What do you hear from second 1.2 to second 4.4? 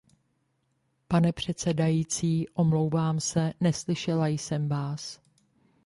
předsedající, omlouvám se, neslyšela